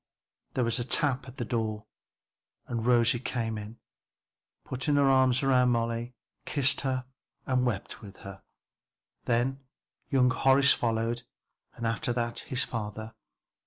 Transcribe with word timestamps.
There 0.55 0.63
was 0.63 0.79
a 0.79 0.83
tap 0.83 1.27
at 1.27 1.37
the 1.37 1.45
door 1.45 1.85
and 2.65 2.87
Rosie 2.87 3.19
came 3.19 3.55
in, 3.55 3.77
put 4.63 4.85
her 4.85 4.99
arms 5.07 5.43
round 5.43 5.69
Molly, 5.69 6.15
kissed 6.43 6.81
her 6.81 7.05
and 7.45 7.67
wept 7.67 8.01
with 8.01 8.17
her. 8.25 8.41
Then 9.25 9.59
young 10.09 10.31
Horace 10.31 10.73
followed 10.73 11.21
and 11.75 11.85
after 11.85 12.11
that 12.13 12.39
his 12.39 12.63
father. 12.63 13.13